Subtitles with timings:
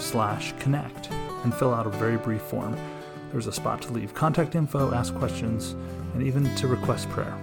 [0.00, 1.10] slash connect
[1.44, 2.76] and fill out a very brief form.
[3.32, 5.74] There's a spot to leave contact info, ask questions,
[6.14, 7.36] and even to request prayer.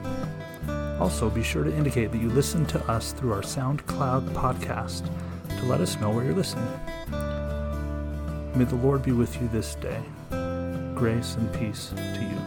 [0.99, 5.09] Also, be sure to indicate that you listen to us through our SoundCloud podcast
[5.59, 6.67] to let us know where you're listening.
[8.55, 10.01] May the Lord be with you this day.
[10.95, 12.40] Grace and peace to you.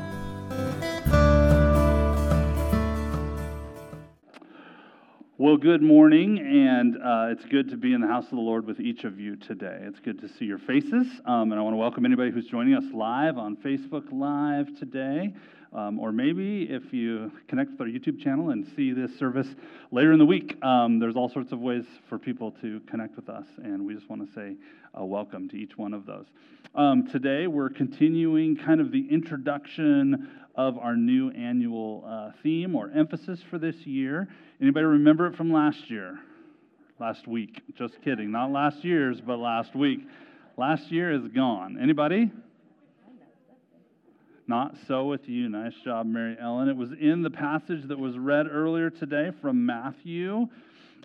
[5.45, 8.67] Well, good morning, and uh, it's good to be in the house of the Lord
[8.67, 9.81] with each of you today.
[9.83, 12.73] It's good to see your faces, um, and I want to welcome anybody who's joining
[12.73, 15.35] us live on Facebook Live today.
[15.75, 19.49] Um, or maybe if you connect with our YouTube channel and see this service
[19.91, 23.29] later in the week, um, there's all sorts of ways for people to connect with
[23.29, 24.55] us, and we just want to say
[24.97, 26.27] uh, welcome to each one of those.
[26.77, 32.91] Um, today, we're continuing kind of the introduction of our new annual uh, theme or
[32.95, 34.29] emphasis for this year.
[34.61, 36.21] Anybody remember it from last year?
[37.01, 37.61] Last week.
[37.77, 38.31] Just kidding.
[38.31, 40.07] Not last year's, but last week.
[40.57, 41.79] Last year is gone.
[41.83, 42.31] Anybody?
[44.47, 45.49] Not so with you.
[45.49, 46.69] Nice job, Mary Ellen.
[46.69, 50.49] It was in the passage that was read earlier today from Matthew.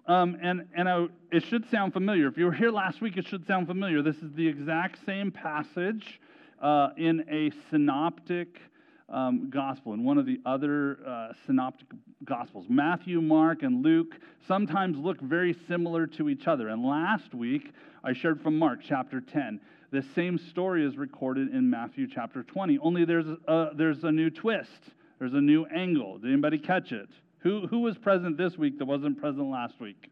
[0.08, 2.28] Um, and and I, it should sound familiar.
[2.28, 4.02] If you were here last week, it should sound familiar.
[4.02, 6.20] This is the exact same passage
[6.62, 8.60] uh, in a synoptic
[9.08, 11.88] um, gospel, in one of the other uh, synoptic
[12.26, 12.66] gospels.
[12.68, 14.16] Matthew, Mark, and Luke
[14.50, 16.68] sometimes look very similar to each other.
[16.68, 17.72] And last week,
[18.04, 19.62] I shared from Mark chapter 10.
[19.92, 24.12] The same story is recorded in Matthew chapter 20, only there's a, uh, there's a
[24.12, 24.70] new twist,
[25.18, 26.20] there's a new angle.
[26.20, 27.10] Did anybody catch it?
[27.40, 30.12] Who, who was present this week that wasn't present last week?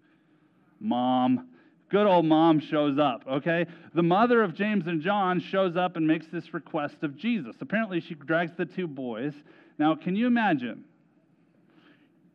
[0.79, 1.49] Mom
[1.89, 3.65] good old mom shows up, okay?
[3.93, 7.55] The mother of James and John shows up and makes this request of Jesus.
[7.61, 9.33] Apparently, she drags the two boys.
[9.77, 10.83] Now, can you imagine?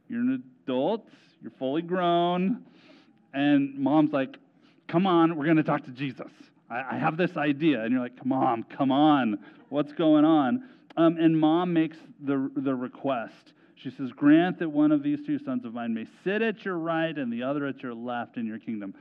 [0.09, 1.07] You're an adult,
[1.41, 2.63] you're fully grown,
[3.33, 4.37] and mom's like,
[4.89, 6.31] come on, we're going to talk to Jesus.
[6.73, 7.83] I, I, have this idea.
[7.83, 9.39] And you're like, come on, come on,
[9.69, 10.65] what's going on?
[10.97, 13.53] Um, and mom makes the, the request.
[13.77, 16.79] She says, Grant that one of these two sons of mine may sit at your
[16.79, 18.95] right and the other at your left in your kingdom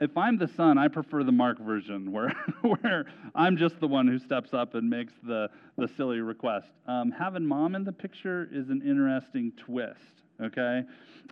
[0.00, 4.06] if I'm the son, I prefer the Mark version where, where I'm just the one
[4.06, 6.68] who steps up and makes the, the silly request.
[6.86, 10.00] Um, having mom in the picture is an interesting twist,
[10.40, 10.82] okay?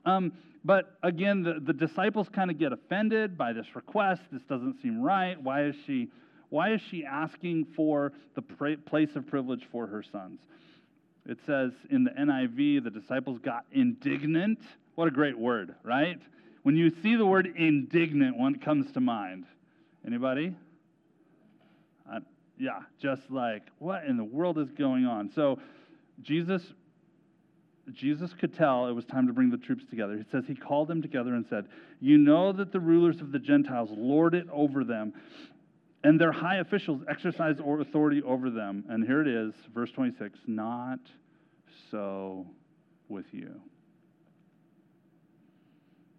[0.04, 0.32] Um,
[0.64, 4.22] but again, the, the disciples kind of get offended by this request.
[4.32, 5.40] This doesn't seem right.
[5.40, 6.08] Why is she,
[6.48, 10.40] why is she asking for the pra- place of privilege for her sons?
[11.26, 14.60] It says in the NIV, the disciples got indignant.
[14.94, 16.18] What a great word, right?
[16.62, 19.44] When you see the word indignant, what comes to mind?
[20.06, 20.54] Anybody?
[22.10, 22.20] Uh,
[22.58, 25.30] yeah, just like, what in the world is going on?
[25.34, 25.58] So
[26.22, 26.62] Jesus
[27.92, 30.16] Jesus could tell it was time to bring the troops together.
[30.16, 31.66] He says he called them together and said,
[32.00, 35.12] You know that the rulers of the Gentiles lord it over them,
[36.02, 38.84] and their high officials exercise authority over them.
[38.88, 41.00] And here it is, verse 26 Not
[41.90, 42.46] so
[43.08, 43.60] with you.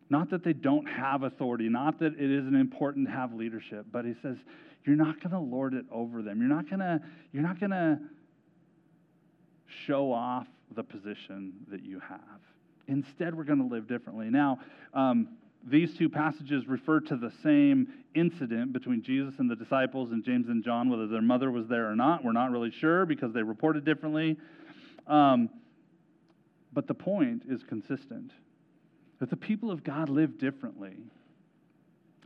[0.09, 4.05] Not that they don't have authority, not that it isn't important to have leadership, but
[4.05, 4.37] he says,
[4.85, 6.39] you're not going to lord it over them.
[6.39, 7.01] You're not going to
[7.31, 7.99] you're not going to
[9.87, 12.41] show off the position that you have.
[12.87, 14.29] Instead, we're going to live differently.
[14.29, 14.59] Now,
[14.93, 15.29] um,
[15.67, 20.47] these two passages refer to the same incident between Jesus and the disciples and James
[20.47, 22.23] and John, whether their mother was there or not.
[22.23, 24.37] We're not really sure because they reported differently.
[25.07, 25.49] Um,
[26.71, 28.31] but the point is consistent
[29.19, 30.97] that the people of God live differently.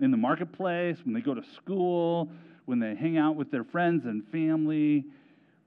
[0.01, 2.29] In the marketplace, when they go to school,
[2.65, 5.05] when they hang out with their friends and family,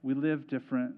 [0.03, 0.95] we live different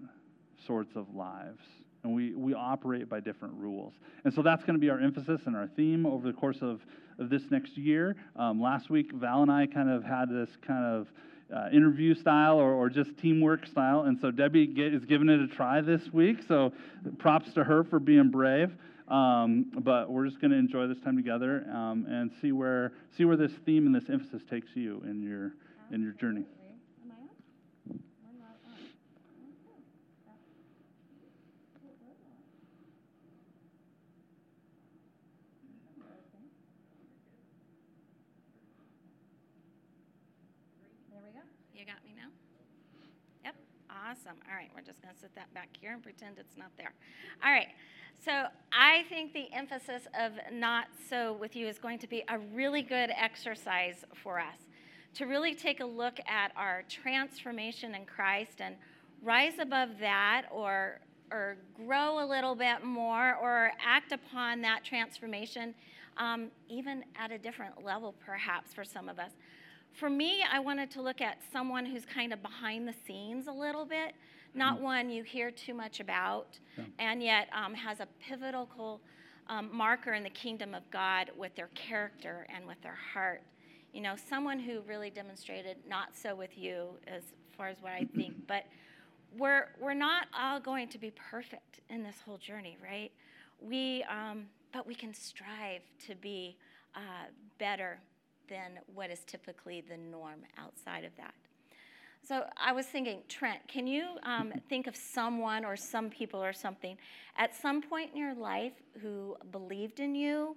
[0.65, 1.61] sorts of lives.
[2.05, 3.93] And we, we operate by different rules.
[4.25, 6.81] And so that's going to be our emphasis and our theme over the course of,
[7.17, 8.15] of this next year.
[8.35, 11.07] Um, last week, Val and I kind of had this kind of
[11.51, 14.01] uh, interview style or, or just teamwork style.
[14.01, 16.43] And so Debbie get, is giving it a try this week.
[16.47, 16.73] So
[17.17, 18.71] props to her for being brave.
[19.07, 23.25] Um, but we're just going to enjoy this time together um, and see where see
[23.25, 25.53] where this theme and this emphasis takes you in your
[25.91, 26.45] in your journey.
[44.15, 44.37] Awesome.
[44.49, 46.93] All right, we're just going to sit that back here and pretend it's not there.
[47.43, 47.67] All right.
[48.23, 52.39] So I think the emphasis of not so with you is going to be a
[52.53, 54.55] really good exercise for us
[55.15, 58.75] to really take a look at our transformation in Christ and
[59.21, 60.99] rise above that or
[61.31, 65.73] or grow a little bit more or act upon that transformation
[66.17, 69.31] um, even at a different level perhaps for some of us
[69.95, 73.51] for me i wanted to look at someone who's kind of behind the scenes a
[73.51, 74.13] little bit
[74.53, 74.83] not mm-hmm.
[74.83, 76.83] one you hear too much about yeah.
[76.99, 79.01] and yet um, has a pivotal
[79.47, 83.41] um, marker in the kingdom of god with their character and with their heart
[83.93, 87.23] you know someone who really demonstrated not so with you as
[87.57, 88.65] far as what i think but
[89.37, 93.11] we're, we're not all going to be perfect in this whole journey, right?
[93.61, 96.57] We, um, but we can strive to be
[96.95, 97.27] uh,
[97.59, 97.99] better
[98.47, 101.33] than what is typically the norm outside of that.
[102.27, 106.53] So I was thinking, Trent, can you um, think of someone or some people or
[106.53, 106.97] something
[107.37, 110.55] at some point in your life who believed in you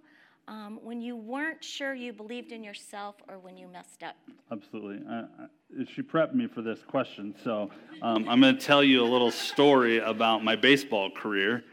[0.49, 4.17] um, when you weren't sure you believed in yourself or when you messed up?
[4.50, 5.06] Absolutely.
[5.06, 7.70] I, I, she prepped me for this question, so
[8.00, 11.64] um, I'm going to tell you a little story about my baseball career,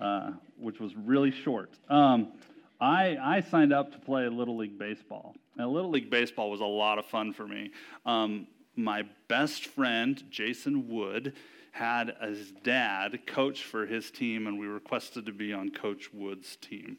[0.00, 1.70] uh, which was really short.
[1.88, 2.32] Um,
[2.80, 5.34] I, I, signed up to play Little League Baseball.
[5.56, 7.70] Now, Little League Baseball was a lot of fun for me.
[8.04, 11.32] Um, my best friend, Jason Wood,
[11.72, 16.56] had his dad coach for his team, and we requested to be on Coach Wood's
[16.56, 16.96] team.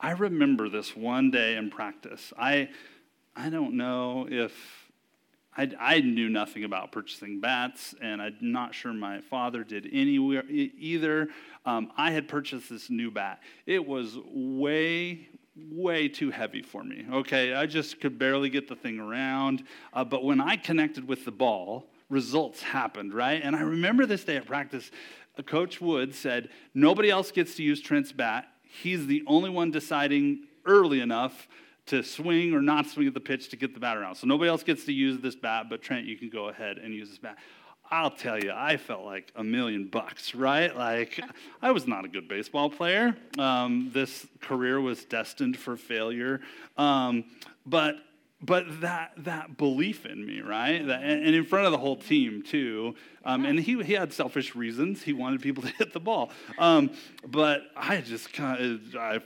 [0.00, 2.32] I remember this one day in practice.
[2.38, 2.68] I,
[3.36, 4.52] I don't know if
[5.56, 10.44] I, I knew nothing about purchasing bats, and I'm not sure my father did anywhere
[10.48, 11.28] either.
[11.64, 13.40] Um, I had purchased this new bat.
[13.64, 17.06] It was way, way too heavy for me.
[17.10, 19.64] Okay, I just could barely get the thing around.
[19.92, 23.40] Uh, but when I connected with the ball, results happened, right?
[23.42, 24.90] And I remember this day at practice,
[25.46, 28.48] Coach Wood said, Nobody else gets to use Trent's bat.
[28.62, 31.48] He's the only one deciding early enough
[31.86, 34.16] to swing or not swing at the pitch to get the bat around.
[34.16, 36.92] So nobody else gets to use this bat, but Trent, you can go ahead and
[36.92, 37.38] use this bat.
[37.90, 40.74] I'll tell you, I felt like a million bucks, right?
[40.76, 41.20] Like,
[41.62, 43.16] I was not a good baseball player.
[43.38, 46.40] Um, this career was destined for failure.
[46.76, 47.24] Um,
[47.64, 47.96] but
[48.42, 50.86] but that that belief in me, right?
[50.86, 52.94] That, and in front of the whole team too.
[53.24, 55.02] Um, and he he had selfish reasons.
[55.02, 56.30] He wanted people to hit the ball.
[56.58, 56.90] Um,
[57.26, 59.20] but I just kind of I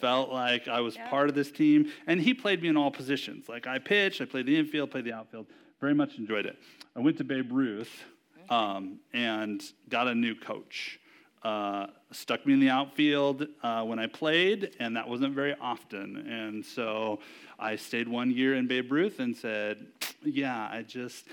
[0.00, 1.92] felt like I was part of this team.
[2.06, 3.48] And he played me in all positions.
[3.48, 5.46] Like I pitched, I played the infield, played the outfield.
[5.80, 6.58] Very much enjoyed it.
[6.96, 8.04] I went to Babe Ruth
[8.50, 10.98] um, and got a new coach.
[11.42, 16.16] Uh, stuck me in the outfield uh, when I played, and that wasn't very often.
[16.16, 17.20] And so
[17.60, 19.86] I stayed one year in Babe Ruth and said,
[20.24, 21.26] "Yeah, I just."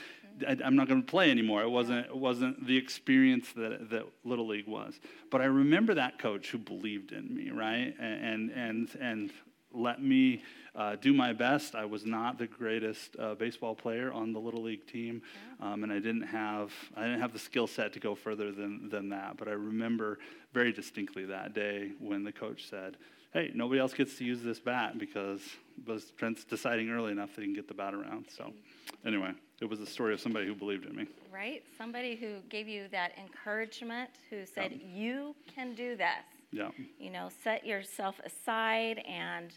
[0.46, 1.62] I, am not going to play anymore.
[1.62, 5.00] It wasn't, it wasn't the experience that, that Little League was.
[5.32, 7.96] But I remember that coach who believed in me, right?
[7.98, 9.32] And, and, and
[9.72, 10.44] let me
[10.76, 11.74] uh, do my best.
[11.76, 15.22] I was not the greatest uh, baseball player on the little league team,
[15.62, 18.90] um, and I didn't have I didn't have the skill set to go further than
[18.90, 19.38] than that.
[19.38, 20.20] But I remember
[20.54, 22.98] very distinctly that day when the coach said,
[23.32, 25.42] "Hey, nobody else gets to use this bat because
[25.88, 28.52] was Trent's deciding early enough that he can get the bat around." So,
[29.06, 31.08] anyway, it was the story of somebody who believed in me.
[31.32, 34.88] Right, somebody who gave you that encouragement, who said, yeah.
[34.88, 36.70] "You can do this." Yeah.
[37.00, 39.52] You know, set yourself aside and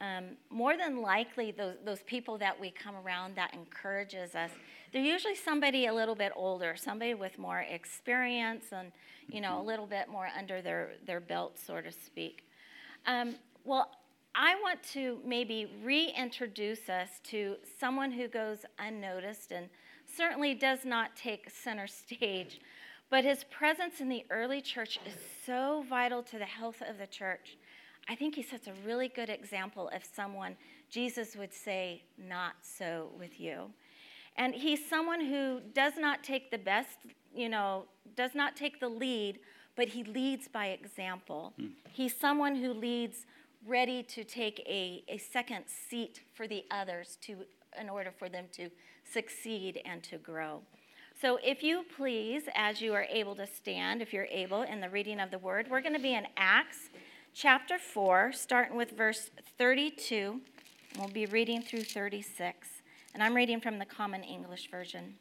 [0.00, 4.50] um, more than likely those, those people that we come around that encourages us
[4.92, 8.92] they're usually somebody a little bit older somebody with more experience and
[9.28, 12.44] you know a little bit more under their, their belt so to speak.
[13.06, 13.90] Um, well
[14.34, 19.68] i want to maybe reintroduce us to someone who goes unnoticed and
[20.06, 22.60] certainly does not take center stage
[23.10, 25.14] but his presence in the early church is
[25.46, 27.56] so vital to the health of the church
[28.08, 30.56] I think he sets a really good example of someone
[30.90, 33.70] Jesus would say, Not so with you.
[34.36, 36.96] And he's someone who does not take the best,
[37.34, 37.84] you know,
[38.16, 39.40] does not take the lead,
[39.76, 41.52] but he leads by example.
[41.60, 41.70] Mm.
[41.90, 43.26] He's someone who leads
[43.66, 47.38] ready to take a, a second seat for the others to,
[47.78, 48.70] in order for them to
[49.04, 50.62] succeed and to grow.
[51.20, 54.88] So, if you please, as you are able to stand, if you're able, in the
[54.88, 56.90] reading of the word, we're going to be in Acts
[57.40, 60.40] chapter 4, starting with verse 32.
[60.98, 62.66] We'll be reading through 36.
[63.14, 65.14] And I'm reading from the Common English Version.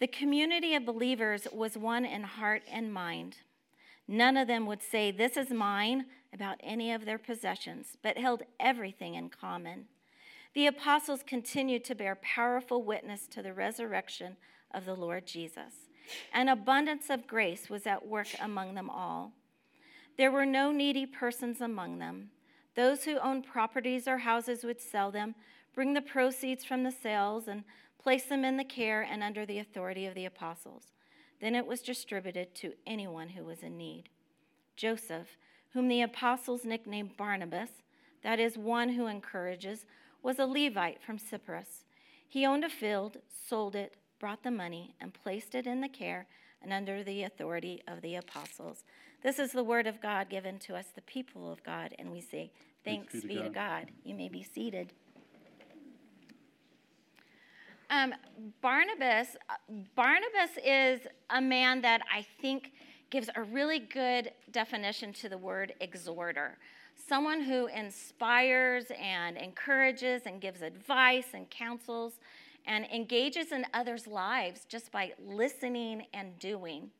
[0.00, 3.36] The community of believers was one in heart and mind.
[4.08, 8.42] None of them would say, This is mine, about any of their possessions, but held
[8.58, 9.84] everything in common.
[10.52, 14.36] The apostles continued to bear powerful witness to the resurrection
[14.74, 15.74] of the Lord Jesus.
[16.34, 19.32] An abundance of grace was at work among them all.
[20.18, 22.30] There were no needy persons among them.
[22.74, 25.36] Those who owned properties or houses would sell them,
[25.74, 27.62] bring the proceeds from the sales, and
[28.02, 30.92] place them in the care and under the authority of the apostles.
[31.40, 34.08] Then it was distributed to anyone who was in need.
[34.76, 35.36] Joseph,
[35.72, 37.70] whom the apostles nicknamed Barnabas,
[38.22, 39.86] that is, one who encourages,
[40.20, 41.84] was a Levite from Cyprus.
[42.28, 46.26] He owned a field, sold it, brought the money, and placed it in the care
[46.60, 48.82] and under the authority of the apostles.
[49.22, 52.20] This is the word of God given to us, the people of God, and we
[52.20, 52.50] say,
[52.84, 53.44] Thanks, Thanks be, to, God.
[53.44, 53.90] to God.
[54.04, 54.92] You may be seated.
[57.90, 58.14] Um,
[58.60, 59.36] Barnabas,
[59.96, 62.72] Barnabas is a man that I think
[63.10, 66.58] gives a really good definition to the word exhorter.
[66.94, 72.14] Someone who inspires and encourages and gives advice and counsels
[72.66, 76.90] and engages in others' lives just by listening and doing.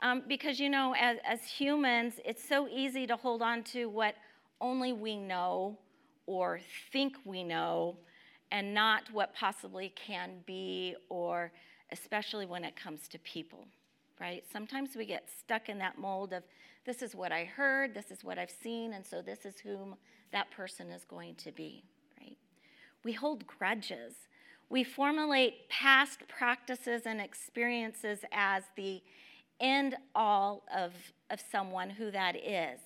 [0.00, 4.14] Um, because, you know, as, as humans, it's so easy to hold on to what
[4.60, 5.78] only we know
[6.26, 6.60] or
[6.92, 7.96] think we know
[8.52, 11.50] and not what possibly can be, or
[11.92, 13.66] especially when it comes to people,
[14.20, 14.44] right?
[14.52, 16.42] Sometimes we get stuck in that mold of
[16.84, 19.96] this is what I heard, this is what I've seen, and so this is whom
[20.32, 21.82] that person is going to be,
[22.20, 22.36] right?
[23.02, 24.14] We hold grudges.
[24.68, 29.02] We formulate past practices and experiences as the
[29.60, 30.92] end all of,
[31.30, 32.80] of someone who that is.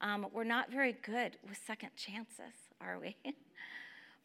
[0.00, 3.16] Um, we're not very good with second chances, are we?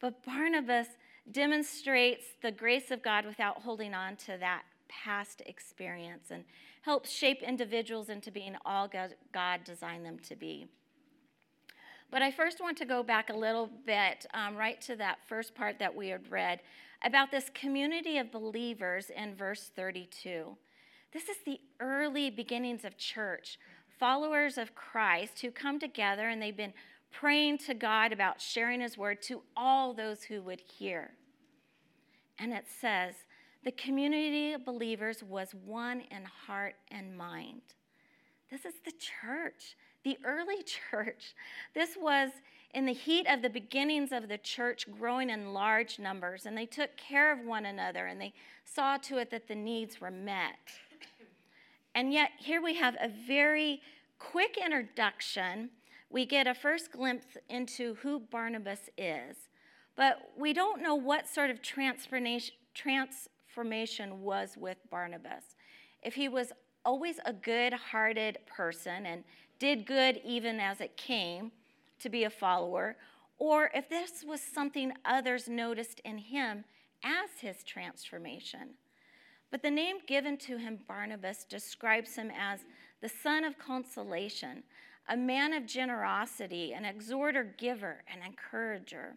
[0.00, 0.88] But Barnabas
[1.32, 6.44] demonstrates the grace of God without holding on to that past experience and
[6.82, 8.90] helps shape individuals into being all
[9.32, 10.66] God designed them to be.
[12.10, 15.54] But I first want to go back a little bit, um, right to that first
[15.54, 16.60] part that we had read
[17.02, 20.56] about this community of believers in verse 32.
[21.14, 23.56] This is the early beginnings of church,
[24.00, 26.74] followers of Christ who come together and they've been
[27.12, 31.12] praying to God about sharing his word to all those who would hear.
[32.36, 33.14] And it says,
[33.64, 37.62] the community of believers was one in heart and mind.
[38.50, 41.34] This is the church, the early church.
[41.74, 42.30] This was
[42.74, 46.66] in the heat of the beginnings of the church growing in large numbers, and they
[46.66, 50.58] took care of one another and they saw to it that the needs were met.
[51.94, 53.80] And yet, here we have a very
[54.18, 55.70] quick introduction
[56.14, 59.48] we get a first glimpse into who Barnabas is,
[59.96, 62.52] but we don't know what sort of transformation,
[64.22, 65.56] was with Barnabas.
[66.04, 66.52] If he was
[66.84, 69.24] always a good hearted person and
[69.58, 71.50] did good even as it came
[71.98, 72.96] to be a follower,
[73.38, 76.64] or if this was something others noticed in him
[77.02, 78.74] as his transformation.
[79.54, 82.64] But the name given to him, Barnabas, describes him as
[83.00, 84.64] the son of consolation,
[85.08, 89.14] a man of generosity, an exhorter, giver, an encourager.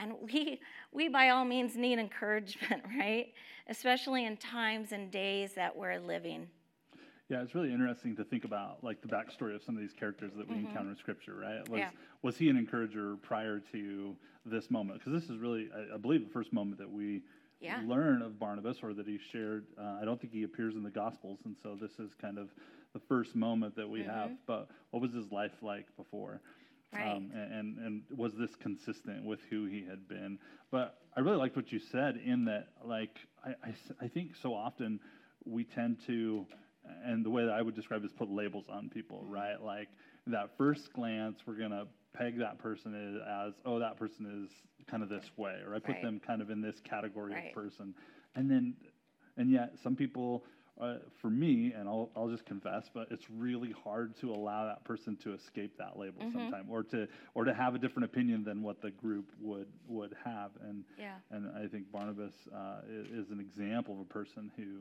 [0.00, 3.32] And we, we by all means need encouragement, right?
[3.68, 6.48] Especially in times and days that we're living.
[7.28, 10.32] Yeah, it's really interesting to think about like the backstory of some of these characters
[10.36, 10.66] that we mm-hmm.
[10.66, 11.68] encounter in Scripture, right?
[11.68, 11.90] Was yeah.
[12.22, 14.98] was he an encourager prior to this moment?
[14.98, 17.22] Because this is really, I, I, believe, the first moment that we
[17.60, 17.80] yeah.
[17.84, 19.66] learn of Barnabas, or that he shared.
[19.78, 22.48] Uh, I don't think he appears in the Gospels, and so this is kind of
[22.92, 24.10] the first moment that we mm-hmm.
[24.10, 24.30] have.
[24.46, 26.40] But what was his life like before?
[26.92, 27.06] Right.
[27.06, 30.38] Um, and, and was this consistent with who he had been?
[30.72, 34.52] But I really liked what you said in that, like, I, I, I think so
[34.54, 34.98] often
[35.44, 36.46] we tend to,
[37.04, 39.62] and the way that I would describe is put labels on people, right?
[39.62, 39.88] Like,
[40.26, 44.50] that first glance, we're going to peg that person as, oh, that person is
[44.90, 46.02] kind of this way, or I put right.
[46.02, 47.48] them kind of in this category right.
[47.48, 47.94] of person.
[48.34, 48.74] And then,
[49.36, 50.44] and yet some people
[50.80, 54.82] uh, for me, and I'll, I'll just confess, but it's really hard to allow that
[54.84, 56.38] person to escape that label mm-hmm.
[56.38, 60.16] sometime, or to or to have a different opinion than what the group would would
[60.24, 60.50] have.
[60.66, 61.16] And yeah.
[61.30, 64.78] and I think Barnabas uh, is, is, an example of a person who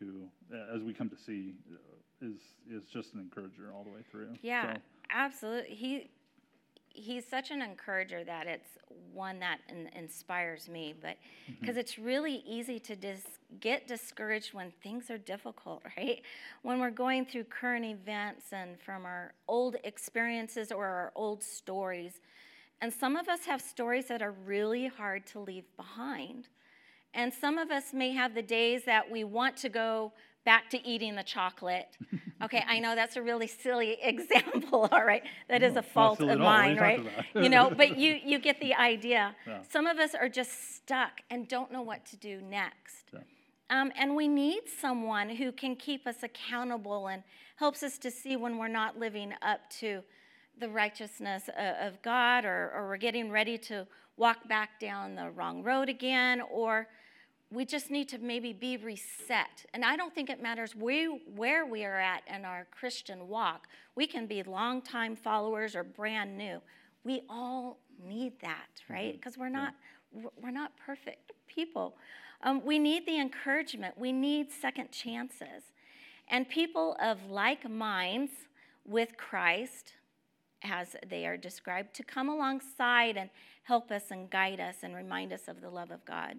[0.00, 0.28] who,
[0.74, 2.36] as we come to see, uh, is
[2.70, 4.28] is just an encourager all the way through.
[4.40, 4.80] Yeah, so.
[5.10, 5.74] absolutely.
[5.74, 6.10] He
[6.94, 8.78] he's such an encourager that it's
[9.12, 11.16] one that in, inspires me but
[11.60, 11.80] because mm-hmm.
[11.80, 16.22] it's really easy to dis- get discouraged when things are difficult right
[16.62, 22.20] when we're going through current events and from our old experiences or our old stories
[22.80, 26.48] and some of us have stories that are really hard to leave behind
[27.12, 30.12] and some of us may have the days that we want to go
[30.44, 31.96] back to eating the chocolate.
[32.42, 35.22] Okay, I know that's a really silly example, all right?
[35.48, 36.44] That is a fault of at all.
[36.44, 37.00] What are mine, right?
[37.34, 39.34] you know, but you you get the idea.
[39.46, 39.62] Yeah.
[39.70, 43.12] Some of us are just stuck and don't know what to do next.
[43.14, 43.20] Yeah.
[43.70, 47.22] Um, and we need someone who can keep us accountable and
[47.56, 50.02] helps us to see when we're not living up to
[50.58, 53.86] the righteousness of, of God or, or we're getting ready to
[54.16, 56.88] walk back down the wrong road again or
[57.54, 59.64] we just need to maybe be reset.
[59.72, 63.68] And I don't think it matters where, where we are at in our Christian walk.
[63.94, 66.60] We can be longtime followers or brand new.
[67.04, 69.12] We all need that, right?
[69.12, 69.74] Because we're not
[70.40, 71.96] we're not perfect people.
[72.42, 73.98] Um, we need the encouragement.
[73.98, 75.72] We need second chances,
[76.28, 78.30] and people of like minds
[78.84, 79.94] with Christ,
[80.62, 83.28] as they are described, to come alongside and
[83.64, 86.36] help us and guide us and remind us of the love of God.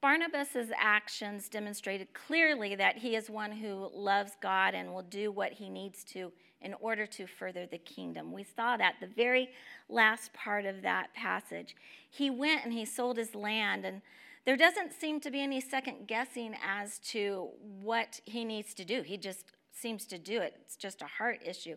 [0.00, 5.52] Barnabas' actions demonstrated clearly that he is one who loves God and will do what
[5.52, 8.32] he needs to in order to further the kingdom.
[8.32, 9.50] We saw that the very
[9.88, 11.74] last part of that passage.
[12.08, 14.02] He went and he sold his land, and
[14.44, 17.48] there doesn't seem to be any second guessing as to
[17.82, 19.02] what he needs to do.
[19.02, 21.76] He just seems to do it, it's just a heart issue.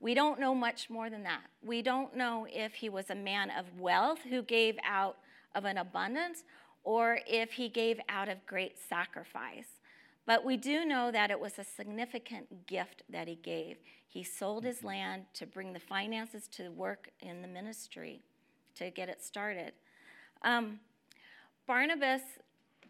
[0.00, 1.42] We don't know much more than that.
[1.62, 5.16] We don't know if he was a man of wealth who gave out
[5.54, 6.44] of an abundance
[6.84, 9.68] or if he gave out of great sacrifice.
[10.26, 13.78] But we do know that it was a significant gift that he gave.
[14.08, 18.20] He sold his land to bring the finances to work in the ministry
[18.76, 19.72] to get it started.
[20.42, 20.80] Um,
[21.66, 22.22] Barnabas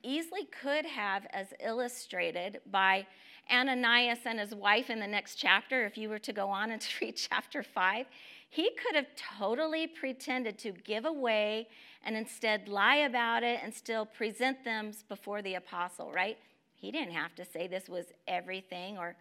[0.02, 3.06] easily could have, as illustrated by
[3.50, 6.80] Ananias and his wife in the next chapter, if you were to go on and
[6.80, 8.06] to read chapter 5,
[8.48, 9.06] he could have
[9.38, 11.68] totally pretended to give away
[12.04, 16.38] and instead lie about it and still present them before the apostle, right?
[16.74, 19.16] He didn't have to say this was everything or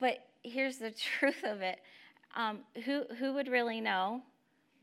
[0.00, 1.80] but here's the truth of it.
[2.36, 4.22] Um, who, who would really know?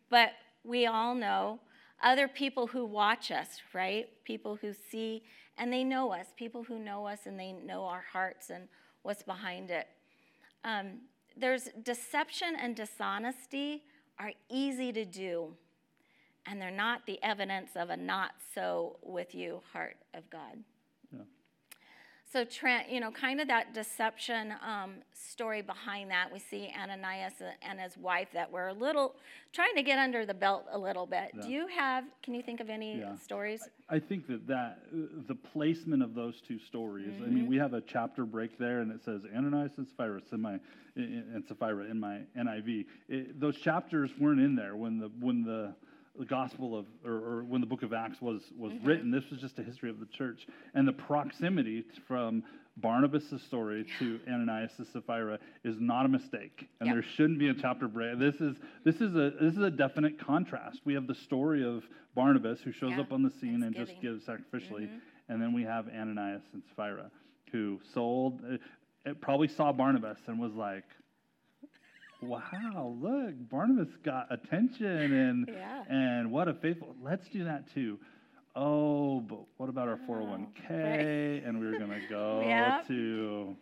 [0.09, 0.31] But
[0.63, 1.59] we all know
[2.03, 4.07] other people who watch us, right?
[4.25, 5.23] People who see
[5.57, 8.67] and they know us, people who know us and they know our hearts and
[9.03, 9.87] what's behind it.
[10.63, 10.99] Um,
[11.37, 13.83] there's deception and dishonesty
[14.19, 15.53] are easy to do,
[16.45, 20.63] and they're not the evidence of a not so with you heart of God.
[21.11, 21.19] Yeah.
[22.31, 26.33] So, Trent, you know, kind of that deception um, story behind that.
[26.33, 29.15] We see Ananias and his wife that were a little
[29.53, 31.31] trying to get under the belt a little bit.
[31.35, 31.41] Yeah.
[31.43, 32.03] Do you have?
[32.23, 33.15] Can you think of any Yeah.
[33.15, 33.61] stories?
[33.89, 34.79] I think that that
[35.27, 37.07] the placement of those two stories.
[37.07, 37.35] I Mm-hmm.
[37.35, 40.59] mean, we have a chapter break there, and it says Ananias and Sapphira in my
[40.97, 42.85] and Sapphira in my NIV.
[43.07, 45.75] It, those chapters weren't in there when the when the
[46.17, 48.87] the Gospel of or, or when the Book of Acts was was Mm-hmm.
[48.87, 49.11] written.
[49.11, 52.43] This was just a history of the church, and the proximity from
[52.77, 56.95] Barnabas' story to Ananias and Sapphira is not a mistake, and Yep.
[56.95, 58.19] there shouldn't be a chapter break.
[58.19, 60.81] This is this is a this is a definite contrast.
[60.85, 61.83] We have the story of
[62.15, 64.97] Barnabas who shows Yeah, up on the scene and just gives sacrificially, mm-hmm.
[65.29, 67.09] and then we have Ananias and Sapphira
[67.51, 68.41] who sold.
[68.45, 68.61] It,
[69.05, 70.83] it probably saw Barnabas and was like,
[72.27, 75.83] "Wow, look, Barnabas got attention and Yeah.
[75.89, 76.95] and what a faithful.
[77.01, 77.97] Let's do that too."
[78.57, 81.45] Oh, but what about our 401k?
[81.47, 82.87] And we were going to go Yep.
[82.87, 83.55] to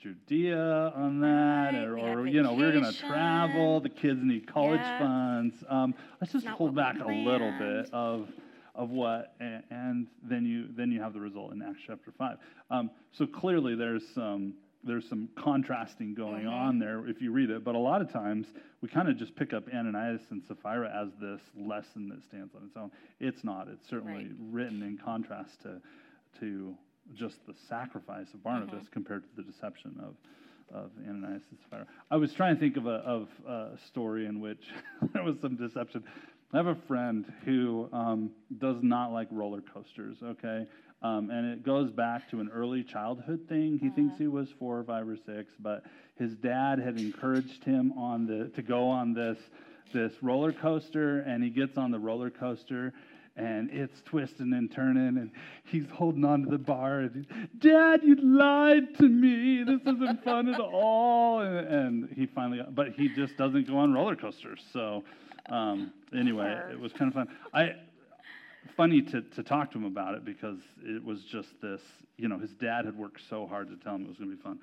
[0.00, 3.80] Judea on that, Right, or, or you know, we were going to travel.
[3.80, 4.98] The kids need college Yeah.
[4.98, 5.54] funds.
[5.68, 8.28] Um, let's just not hold back a little bit of
[8.74, 12.36] of what, and, and then you then you have the result in Acts chapter five.
[12.70, 14.52] Um, so clearly, there's some
[14.86, 16.48] there's some contrasting going Mm-hmm.
[16.54, 17.64] on there if you read it.
[17.64, 18.46] But a lot of times
[18.80, 22.62] we kind of just pick up Ananias and Sapphira as this lesson that stands on
[22.64, 22.90] its own.
[23.20, 23.68] It's not.
[23.68, 24.32] It's certainly Right.
[24.50, 25.80] written in contrast to
[26.40, 26.74] to
[27.14, 28.92] just the sacrifice of Barnabas Mm-hmm.
[28.92, 30.14] compared to the deception of
[30.74, 31.86] of Ananias and Sapphira.
[32.10, 34.62] I was trying to think of a of a story in which
[35.12, 36.02] there was some deception.
[36.52, 40.16] I have a friend who um, does not like roller coasters.
[40.22, 40.66] Okay,
[41.02, 43.78] um, and it goes back to an early childhood thing.
[43.80, 45.84] He thinks he was four or five or six, but
[46.18, 49.38] his dad had encouraged him on the to go on this
[49.92, 52.92] this roller coaster, and he gets on the roller coaster,
[53.36, 55.30] and it's twisting and turning, and
[55.64, 57.00] he's holding on to the bar.
[57.00, 57.26] And
[57.58, 59.62] Dad, you lied to me.
[59.62, 61.40] This isn't fun at all.
[61.40, 64.64] And, and he finally, but he just doesn't go on roller coasters.
[64.72, 65.04] So
[65.50, 67.28] um, anyway, it was kind of fun.
[67.54, 67.74] I
[68.76, 71.80] funny to, to talk to him about it because it was just this,
[72.16, 74.36] you know, his dad had worked so hard to tell him it was going to
[74.36, 74.58] be fun.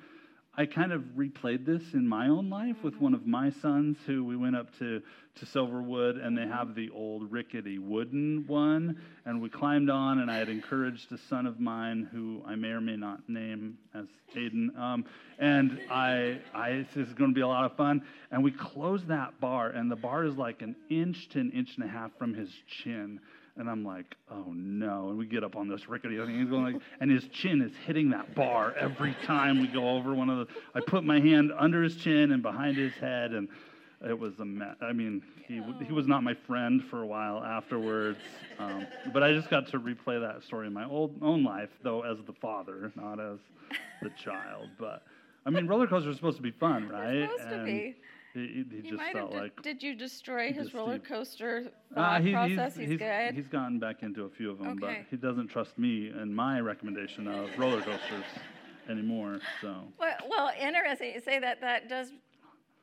[0.55, 4.23] I kind of replayed this in my own life with one of my sons who
[4.23, 5.01] we went up to,
[5.39, 9.01] to Silverwood and they have the old rickety wooden one.
[9.25, 12.67] And we climbed on, and I had encouraged a son of mine who I may
[12.67, 14.77] or may not name as Aiden.
[14.77, 15.05] Um,
[15.39, 18.03] and I, I, this is going to be a lot of fun.
[18.29, 21.77] And we closed that bar, and the bar is like an inch to an inch
[21.77, 23.19] and a half from his chin.
[23.55, 25.09] And I'm like, oh no.
[25.09, 26.39] And we get up on this rickety thing.
[26.39, 30.13] He's going like, and his chin is hitting that bar every time we go over
[30.13, 30.53] one of the.
[30.73, 33.47] I put my hand under his chin and behind his head, and
[34.03, 34.75] it was a mess.
[34.81, 38.17] I mean, he, he was not my friend for a while afterwards.
[38.59, 42.01] Um, but I just got to replay that story in my old, own life, though,
[42.01, 43.37] as the father, not as
[44.01, 44.69] the child.
[44.79, 45.03] But
[45.45, 47.13] I mean, roller coasters are supposed to be fun, right?
[47.13, 47.95] They're supposed to be.
[48.33, 49.61] He, he- he just felt Did, like.
[49.61, 52.75] did you destroy his roller coaster Uh, he- process?
[52.75, 53.35] He's, he's, good.
[53.35, 56.59] he's gotten back into a few of them, but he doesn't trust me and my
[56.59, 58.25] recommendation of roller coasters
[58.89, 59.39] anymore.
[59.61, 61.61] So Well, well, interesting you say that.
[61.61, 62.11] That does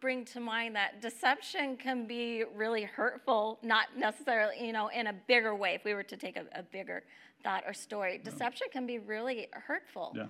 [0.00, 5.12] bring to mind that deception can be really hurtful, not necessarily, you know, in a
[5.26, 5.74] bigger way.
[5.74, 7.02] If we were to take a, a bigger
[7.42, 10.12] thought or story, deception can be really hurtful.
[10.16, 10.26] yeah,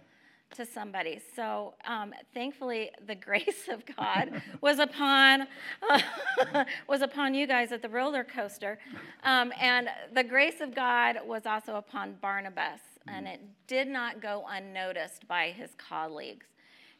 [0.56, 1.20] to somebody.
[1.36, 5.46] So um, thankfully, the grace of God was upon
[6.88, 8.78] was upon you guys at the roller coaster,
[9.24, 14.44] um, and the grace of God was also upon Barnabas, and it did not go
[14.48, 16.46] unnoticed by his colleagues.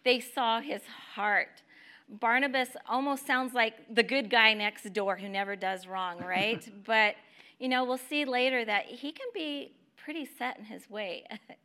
[0.04, 0.82] They saw his
[1.14, 1.62] heart.
[2.08, 6.68] Barnabas almost sounds like the good guy next door who never does wrong, right?
[6.84, 7.14] but
[7.58, 11.24] you know, we'll see later that he can be pretty set in his way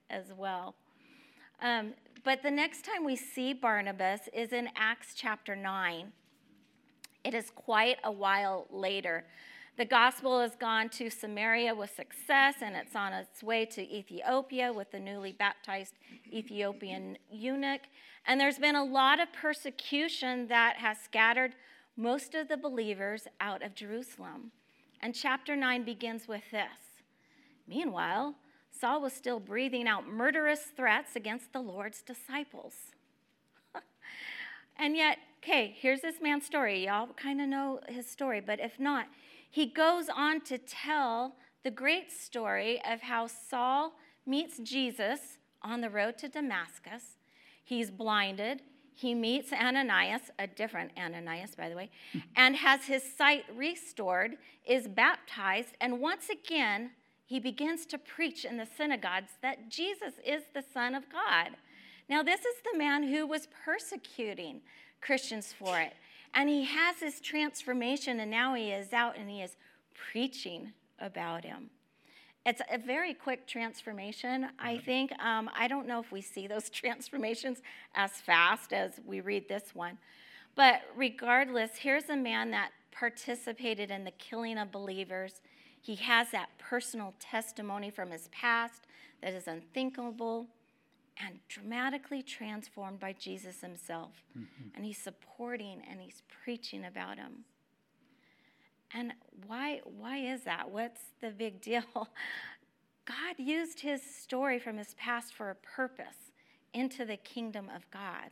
[0.10, 0.76] as well.
[1.62, 6.12] Um, but the next time we see Barnabas is in Acts chapter 9.
[7.24, 9.26] It is quite a while later.
[9.78, 14.72] The gospel has gone to Samaria with success, and it's on its way to Ethiopia
[14.72, 15.96] with the newly baptized
[16.32, 17.82] Ethiopian eunuch.
[18.26, 21.56] And there's been a lot of persecution that has scattered
[21.98, 24.52] most of the believers out of Jerusalem.
[25.02, 27.04] And chapter 9 begins with this.
[27.68, 28.36] Meanwhile,
[28.80, 32.74] Saul was still breathing out murderous threats against the Lord's disciples.
[34.78, 36.86] and yet, okay, here's this man's story.
[36.86, 39.08] Y'all kind of know his story, but if not,
[39.50, 43.94] he goes on to tell the great story of how Saul
[44.26, 47.18] meets Jesus on the road to Damascus.
[47.64, 48.62] He's blinded.
[48.94, 52.20] He meets Ananias, a different Ananias, by the way, hmm.
[52.36, 56.92] and has his sight restored, is baptized, and once again,
[57.26, 61.58] he begins to preach in the synagogues that Jesus is the Son of God.
[62.08, 64.62] Now, this is the man who was persecuting
[65.02, 65.94] Christians for it.
[66.34, 69.56] And he has his transformation, and now he is out and he is
[69.94, 71.70] preaching about him.
[72.46, 75.12] It's a very quick transformation, I think.
[75.20, 77.62] Um, I don't know if we see those transformations
[77.96, 79.98] as fast as we read this one.
[80.56, 85.42] But regardless, here's a man that participated in the killing of believers.
[85.86, 88.88] He has that personal testimony from his past
[89.21, 90.48] that is unthinkable
[91.24, 94.24] and dramatically transformed by Jesus himself.
[94.36, 94.69] Mm-hmm.
[94.76, 97.45] And he's supporting and he's preaching about him.
[98.95, 99.13] And
[99.45, 100.71] why, why is that?
[100.71, 101.84] What's the big deal?
[103.06, 106.32] God used his story from his past for a purpose
[106.74, 108.32] into the kingdom of God.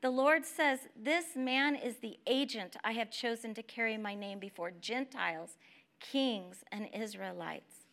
[0.00, 4.38] The Lord says, This man is the agent I have chosen to carry my name
[4.38, 5.56] before Gentiles,
[6.00, 7.86] kings, and Israelites.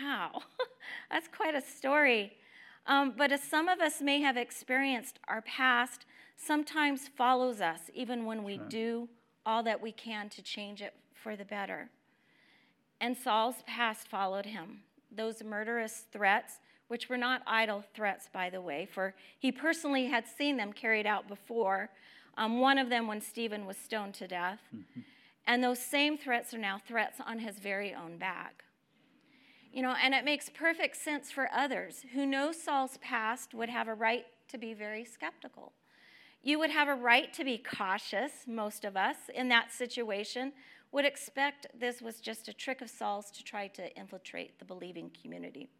[0.00, 0.42] Wow,
[1.10, 2.32] that's quite a story.
[2.86, 8.24] Um, but as some of us may have experienced, our past sometimes follows us, even
[8.24, 9.08] when we do
[9.44, 11.90] all that we can to change it for the better.
[13.00, 14.80] And Saul's past followed him.
[15.14, 20.26] Those murderous threats, which were not idle threats, by the way, for he personally had
[20.26, 21.90] seen them carried out before.
[22.36, 24.60] Um, one of them when Stephen was stoned to death.
[25.48, 28.64] And those same threats are now threats on his very own back.
[29.72, 33.88] You know, and it makes perfect sense for others who know Saul's past would have
[33.88, 35.72] a right to be very skeptical.
[36.42, 40.52] You would have a right to be cautious, most of us, in that situation,
[40.92, 45.10] would expect this was just a trick of Saul's to try to infiltrate the believing
[45.22, 45.70] community.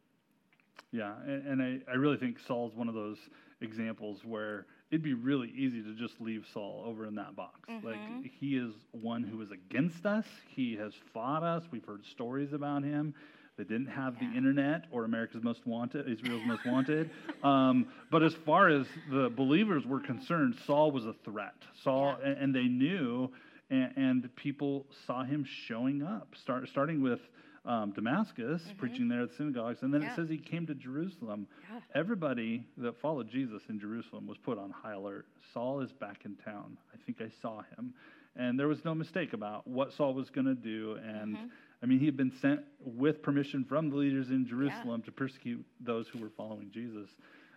[0.92, 3.18] yeah, and, and I, I really think Saul's one of those
[3.60, 7.60] examples where it'd be really easy to just leave Saul over in that box.
[7.84, 7.96] Like
[8.40, 10.24] he is one who is against us.
[10.48, 11.62] He has fought us.
[11.70, 13.14] We've heard stories about him.
[13.58, 17.10] They didn't have the internet or America's Most Wanted, Israel's Most Wanted.
[17.44, 21.54] Um, but as far as the believers were concerned, Saul was a threat.
[21.84, 23.30] Saul, and, and they knew,
[23.70, 26.34] and, and people saw him showing up.
[26.42, 27.20] Start, starting with
[27.68, 30.06] um, Damascus, preaching there at the synagogues, and then Mm-hmm.
[30.08, 30.12] Yeah.
[30.14, 31.46] it says he came to Jerusalem.
[31.70, 31.80] Yeah.
[31.94, 35.26] Everybody that followed Jesus in Jerusalem was put on high alert.
[35.52, 36.78] Saul is back in town.
[36.94, 37.94] I think I saw him.
[38.36, 40.98] And there was no mistake about what Saul was going to do.
[41.04, 41.46] And Mm-hmm.
[41.80, 45.64] I mean, he had been sent with permission from the leaders in Jerusalem to persecute
[45.78, 47.08] those who were following Jesus.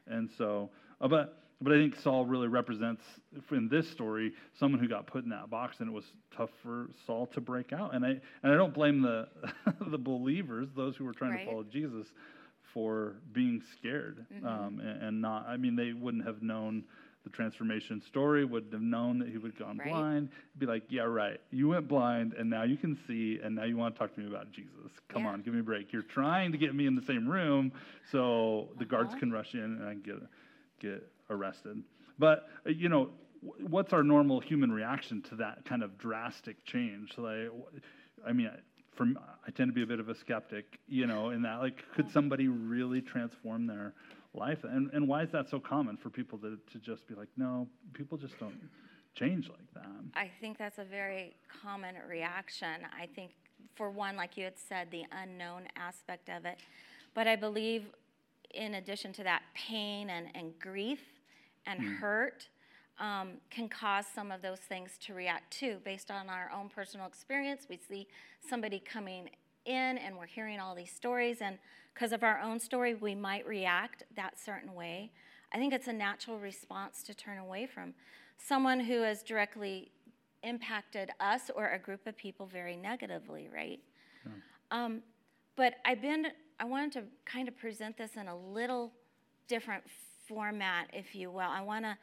[0.05, 0.69] And so,
[1.01, 3.03] uh, but but I think Saul really represents
[3.51, 6.87] in this story someone who got put in that box, and it was tough for
[7.05, 7.93] Saul to break out.
[7.93, 8.09] And I
[8.43, 9.27] and I don't blame the
[9.89, 11.39] the believers, those who were trying Right.
[11.45, 12.07] to follow Jesus,
[12.73, 15.45] for being scared um, and, and not.
[15.47, 16.83] I mean, they wouldn't have known
[17.23, 19.87] the transformation story, wouldn't have known that he would gone Right.
[19.89, 20.29] blind.
[20.57, 21.39] Be like, yeah, right.
[21.51, 24.21] You went blind, and now you can see, and now you want to talk to
[24.21, 24.91] me about Jesus.
[25.09, 25.29] Come Yeah.
[25.29, 25.93] on, give me a break.
[25.93, 27.73] You're trying to get me in the same room
[28.11, 29.19] so the guards Uh-huh.
[29.19, 30.15] can rush in and I can get
[30.79, 31.81] get arrested.
[32.19, 33.09] But uh, you know,
[33.69, 37.17] what's our normal human reaction to that kind of drastic change?
[37.17, 37.49] Like,
[38.27, 38.59] I mean, I-
[38.93, 39.05] for
[39.47, 42.11] I tend to be a bit of a skeptic, you know, in that like, could
[42.11, 43.93] somebody really transform their
[44.33, 44.65] life?
[44.65, 47.69] And and why is that so common for people to to just be like, no,
[47.93, 48.59] people just don't
[49.15, 49.87] change like that.
[50.13, 52.85] I think that's a very common reaction.
[53.01, 53.31] I think,
[53.75, 56.57] for one, like you had said, the unknown aspect of it.
[57.13, 57.85] But I believe,
[58.53, 60.99] in addition to that, pain and, and grief
[61.65, 62.49] and hurt
[62.99, 67.07] um, can cause some of those things to react too, based on our own personal
[67.07, 67.65] experience.
[67.69, 68.07] We see
[68.47, 69.29] somebody coming
[69.65, 71.57] in and we're hearing all these stories, and
[71.93, 75.11] because of our own story, we might react that certain way.
[75.53, 77.93] I think it's a natural response to turn away from
[78.37, 79.91] someone who has directly
[80.43, 83.79] impacted us or a group of people very negatively, right?
[84.71, 85.01] Um,
[85.55, 86.27] but I've been,
[86.59, 88.93] I wanted to kind of present this in a little
[89.47, 89.83] different
[90.27, 91.41] format, if you will.
[91.41, 91.97] I want to,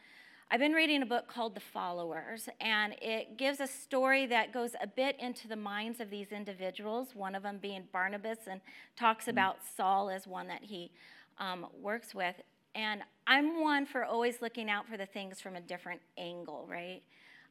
[0.50, 4.72] I've been reading a book called The Followers, and it gives a story that goes
[4.81, 8.61] a bit into the minds of these individuals, one of them being Barnabas, and
[8.96, 10.90] talks about Saul as one that he
[11.38, 12.35] um, works with.
[12.74, 17.02] And I'm one for always looking out for the things from a different angle, right?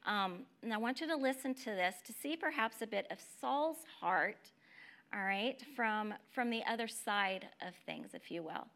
[0.05, 3.17] Um, and I want you to listen to this to see perhaps a bit of
[3.41, 4.51] Saul's heart,
[5.13, 8.67] all right, from, from the other side of things, if you will.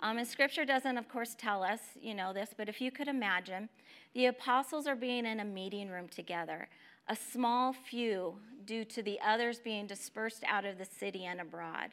[0.00, 3.08] Um, and scripture doesn't, of course, tell us, you know, this, but if you could
[3.08, 3.68] imagine,
[4.14, 6.68] the apostles are being in a meeting room together,
[7.08, 11.90] a small few due to the others being dispersed out of the city and abroad.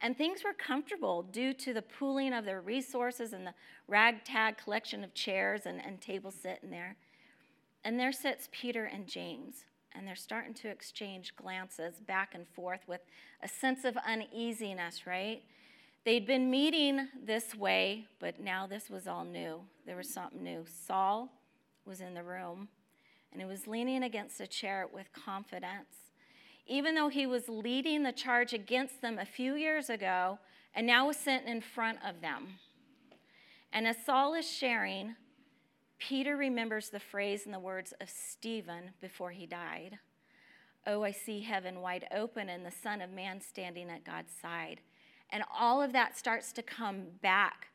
[0.00, 3.54] And things were comfortable due to the pooling of their resources and the
[3.88, 6.96] ragtag collection of chairs and, and tables sitting there.
[7.84, 12.80] And there sits Peter and James, and they're starting to exchange glances back and forth
[12.88, 13.02] with
[13.42, 15.42] a sense of uneasiness, right?
[16.04, 19.62] They'd been meeting this way, but now this was all new.
[19.86, 20.66] There was something new.
[20.86, 21.32] Saul
[21.86, 22.68] was in the room,
[23.32, 26.12] and he was leaning against a chair with confidence.
[26.66, 30.38] Even though he was leading the charge against them a few years ago,
[30.74, 32.58] and now was sitting in front of them.
[33.72, 35.16] And as Saul is sharing,
[35.98, 39.98] Peter remembers the phrase and the words of Stephen before he died
[40.86, 44.82] Oh, I see heaven wide open and the Son of Man standing at God's side.
[45.30, 47.68] And all of that starts to come back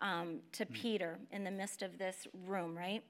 [0.00, 3.02] um, to Peter in the midst of this room, right?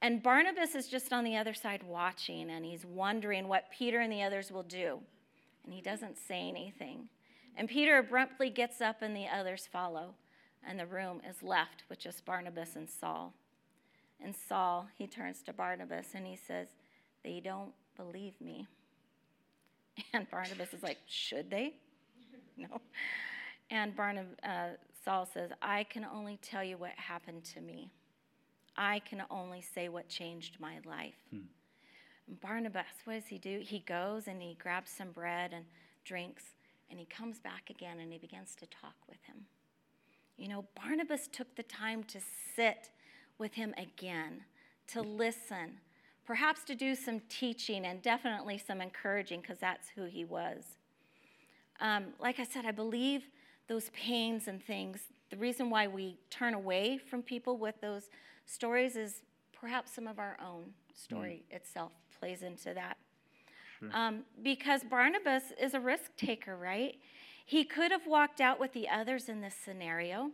[0.00, 4.12] And Barnabas is just on the other side watching and he's wondering what Peter and
[4.12, 4.98] the others will do.
[5.64, 7.08] And he doesn't say anything.
[7.56, 10.14] And Peter abruptly gets up and the others follow.
[10.66, 13.34] And the room is left with just Barnabas and Saul.
[14.20, 16.68] And Saul, he turns to Barnabas and he says,
[17.24, 18.66] They don't believe me.
[20.14, 21.74] And Barnabas is like, Should they?
[22.70, 22.80] No.
[23.70, 27.90] And Barnab- uh, Saul says, I can only tell you what happened to me.
[28.76, 31.14] I can only say what changed my life.
[32.28, 33.60] And Barnabas, what does he do?
[33.62, 35.64] He goes and he grabs some bread and
[36.04, 36.44] drinks,
[36.90, 39.46] and he comes back again and he begins to talk with him.
[40.36, 42.20] You know, Barnabas took the time to
[42.54, 42.90] sit
[43.38, 44.44] with him again,
[44.88, 45.78] to listen,
[46.26, 50.76] perhaps to do some teaching and definitely some encouraging because that's who he was.
[51.80, 53.22] Um, like I said, I believe
[53.68, 58.10] those pains and things, the reason why we turn away from people with those
[58.46, 62.96] stories is perhaps some of our own story itself plays into that.
[63.94, 66.96] Um, because Barnabas is a risk taker, right?
[67.44, 70.30] He could have walked out with the others in this scenario,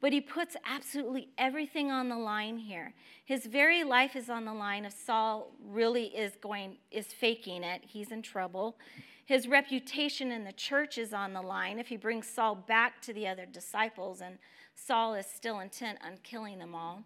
[0.00, 2.92] but he puts absolutely everything on the line here.
[3.24, 7.82] His very life is on the line if Saul really is going is faking it.
[7.86, 8.76] He's in trouble.
[9.24, 13.12] His reputation in the church is on the line if he brings Saul back to
[13.12, 14.38] the other disciples and
[14.74, 17.04] Saul is still intent on killing them all.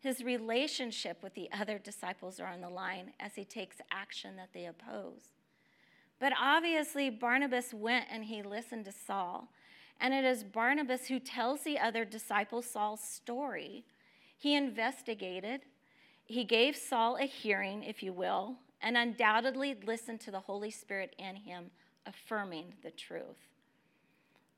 [0.00, 4.50] His relationship with the other disciples are on the line as he takes action that
[4.52, 5.32] they oppose.
[6.18, 9.48] But obviously, Barnabas went and he listened to Saul.
[10.00, 13.84] And it is Barnabas who tells the other disciples Saul's story.
[14.36, 15.62] He investigated,
[16.26, 21.16] he gave Saul a hearing, if you will, and undoubtedly listened to the Holy Spirit
[21.18, 21.70] in him,
[22.06, 23.48] affirming the truth.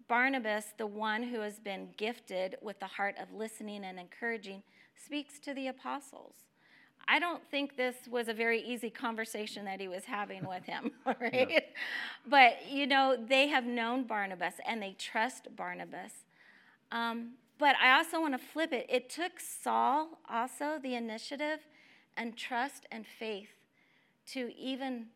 [0.08, 4.64] Barnabas, the one who has been gifted with the heart of listening and encouraging,
[4.96, 6.34] speaks to the apostles.
[7.06, 10.90] I don't think this was a very easy conversation that he was having with him,
[11.20, 11.66] right?
[12.26, 16.12] But, you know, they have known Barnabas and they trust Barnabas.
[16.90, 18.86] Um, but I also want to flip it.
[18.88, 21.60] It took Saul also the initiative
[22.16, 23.55] and trust and faith
[24.32, 25.06] to even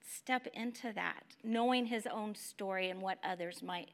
[0.00, 3.90] step into that, knowing his own story and what others might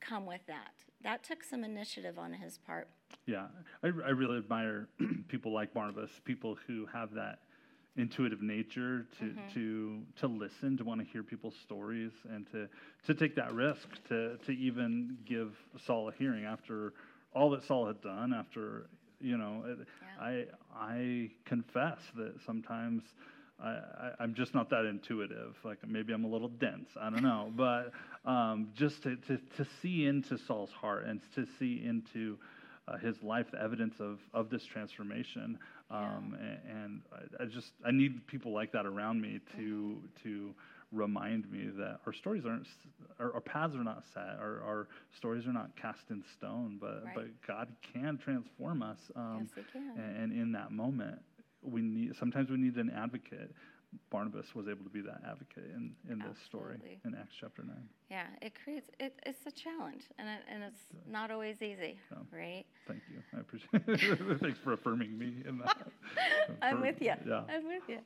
[0.00, 0.72] come with that.
[1.02, 2.88] That took some initiative on his part.
[3.26, 3.46] Yeah,
[3.82, 4.88] I, I really admire
[5.28, 7.40] people like Barnabas, people who have that
[7.96, 9.54] intuitive nature to mm-hmm.
[9.54, 12.68] to to listen, to want to hear people's stories, and to
[13.06, 15.54] to take that risk to to even give
[15.86, 16.92] Saul a hearing after
[17.34, 18.32] all that Saul had done.
[18.32, 18.86] After
[19.20, 20.24] you know, yeah.
[20.24, 23.02] I I confess that sometimes
[23.64, 25.56] I, am just not that intuitive.
[25.64, 26.90] Like maybe I'm a little dense.
[27.00, 27.52] I don't know.
[27.56, 27.92] but
[28.24, 32.38] um, just to, to, to see into Saul's heart and to see into
[32.86, 35.58] uh, his life, the evidence of, of this transformation.
[35.90, 36.46] Um, yeah.
[36.46, 40.28] and, and I, I, just I need people like that around me to mm-hmm.
[40.28, 40.54] to
[40.92, 42.66] remind me that our stories aren't
[43.18, 44.38] our, our paths are not set.
[44.40, 46.78] Our, our stories are not cast in stone.
[46.80, 47.14] But right.
[47.14, 48.98] but God can transform us.
[49.16, 49.92] Um, yes, he can.
[49.98, 51.20] And, and in that moment
[51.64, 53.52] we need sometimes we need an advocate.
[54.10, 57.74] Barnabas was able to be that advocate in, in this story in Acts chapter 9.
[58.10, 61.96] Yeah, it creates, it, it's a challenge, and, it, and it's not always easy,
[62.32, 62.64] right?
[62.88, 63.22] Thank you.
[63.36, 64.38] I appreciate it.
[64.40, 65.76] Thanks for affirming me in that.
[66.62, 67.12] I'm with you.
[67.24, 67.42] Yeah.
[67.48, 67.98] I'm with you.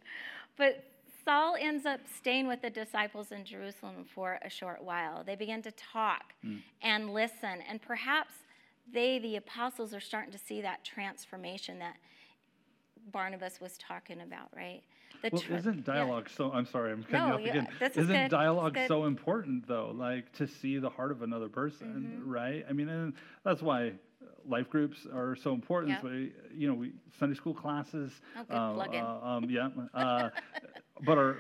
[0.59, 0.85] But
[1.25, 5.25] Saul ends up staying with the disciples in Jerusalem for a short while.
[5.25, 6.61] They begin to talk mm.
[6.83, 8.35] and listen, and perhaps
[8.93, 11.97] they, the apostles, are starting to see that transformation that
[13.13, 14.83] Barnabas was talking about, right?
[15.23, 16.37] The well, isn't dialogue yeah.
[16.37, 16.53] so?
[16.53, 17.69] I'm sorry, I'm cutting no, you off again.
[17.81, 18.31] Yeah, isn't good.
[18.31, 19.93] dialogue so important though?
[19.95, 22.31] Like to see the heart of another person, mm-hmm.
[22.31, 22.65] right?
[22.69, 23.93] I mean, and that's why
[24.47, 25.93] life groups are so important.
[25.93, 26.03] Yep.
[26.03, 26.09] So,
[26.55, 28.13] you know, we Sunday school classes.
[28.37, 29.05] Oh, good uh, plug-in.
[29.05, 30.31] Uh, um, yeah, uh,
[31.05, 31.37] but our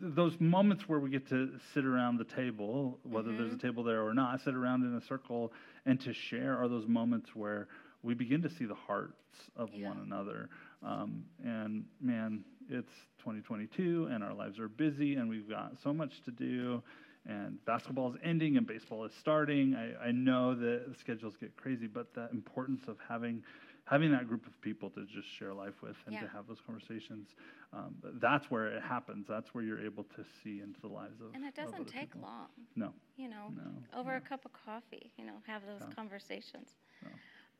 [0.00, 3.38] those moments where we get to sit around the table, whether mm-hmm.
[3.38, 3.66] there's a mm-hmm.
[3.66, 5.52] table there or not, sit around in a circle
[5.86, 7.68] and to share are those moments where
[8.02, 9.14] we begin to see the hearts
[9.56, 9.88] of yeah.
[9.88, 10.48] one another.
[10.82, 16.22] Um, and man, it's 2022 and our lives are busy and we've got so much
[16.24, 16.82] to do.
[17.26, 19.74] And basketball is ending and baseball is starting.
[19.74, 23.42] I, I know that the schedules get crazy, but the importance of having
[23.84, 26.20] having that group of people to just share life with and yeah.
[26.20, 27.28] to have those conversations,
[27.72, 29.26] um, that's where it happens.
[29.28, 31.34] That's where you're able to see into the lives of.
[31.34, 32.22] And it doesn't take people.
[32.22, 32.48] long.
[32.76, 32.92] No.
[33.16, 34.16] You know, no, over no.
[34.18, 36.70] a cup of coffee, you know, have those conversations.
[37.02, 37.10] No.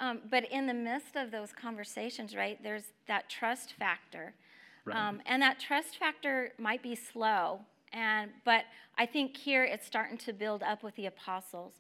[0.01, 4.35] Um, but in the midst of those conversations, right, there's that trust factor.
[4.85, 4.97] Right.
[4.97, 7.61] Um, and that trust factor might be slow,
[7.93, 8.65] and, but
[8.97, 11.75] I think here it's starting to build up with the apostles.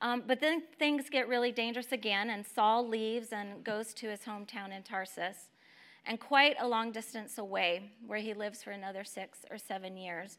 [0.00, 4.20] Um, but then things get really dangerous again, and Saul leaves and goes to his
[4.20, 5.48] hometown in Tarsus,
[6.04, 10.38] and quite a long distance away, where he lives for another six or seven years.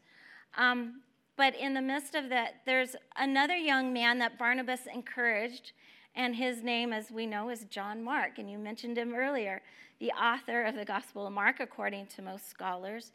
[0.58, 1.00] Um,
[1.36, 5.72] but in the midst of that, there's another young man that Barnabas encouraged
[6.16, 8.38] and his name, as we know, is John Mark.
[8.38, 9.62] And you mentioned him earlier,
[9.98, 13.12] the author of the Gospel of Mark, according to most scholars.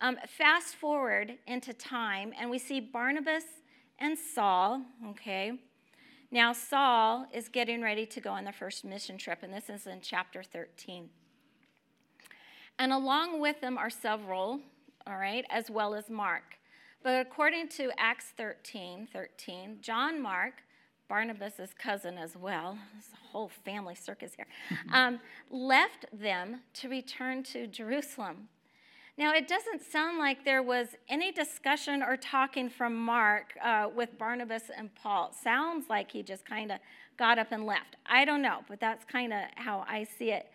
[0.00, 3.44] Um, fast forward into time, and we see Barnabas
[3.98, 5.58] and Saul, okay?
[6.30, 9.86] Now, Saul is getting ready to go on the first mission trip, and this is
[9.86, 11.08] in chapter 13.
[12.78, 14.60] And along with them are several,
[15.06, 16.58] all right, as well as Mark.
[17.02, 20.62] But according to Acts 13 13, John Mark
[21.08, 22.78] Barnabas' cousin as well,
[23.12, 24.46] a whole family circus here,
[24.92, 28.48] um, left them to return to Jerusalem.
[29.18, 34.18] Now, it doesn't sound like there was any discussion or talking from Mark uh, with
[34.18, 35.32] Barnabas and Paul.
[35.32, 36.78] Sounds like he just kind of
[37.16, 37.96] got up and left.
[38.04, 40.50] I don't know, but that's kind of how I see it.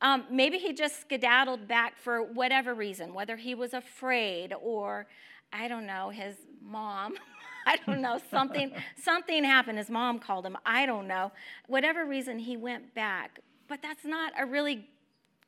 [0.00, 5.06] Um, maybe he just skedaddled back for whatever reason, whether he was afraid or,
[5.52, 7.14] I don't know, his mom
[7.66, 8.72] I don't know, something,
[9.02, 9.78] something happened.
[9.78, 10.56] His mom called him.
[10.64, 11.32] I don't know.
[11.66, 13.40] Whatever reason, he went back.
[13.68, 14.88] But that's not a really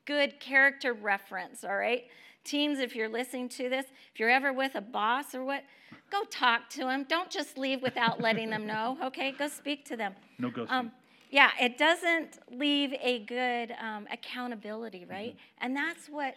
[0.05, 2.05] good character reference, all right?
[2.43, 5.63] Teams, if you're listening to this, if you're ever with a boss or what,
[6.09, 7.05] go talk to them.
[7.07, 9.31] Don't just leave without letting them know, okay?
[9.31, 10.15] Go speak to them.
[10.39, 10.71] No ghosting.
[10.71, 10.91] Um,
[11.29, 15.31] yeah, it doesn't leave a good um, accountability, right?
[15.31, 15.65] Mm-hmm.
[15.65, 16.35] And that's what